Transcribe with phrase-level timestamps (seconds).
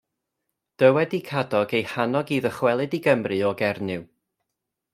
[0.83, 4.05] Dywed i Cadog ei hannog i ddychwelyd i Gymru o Gernyw.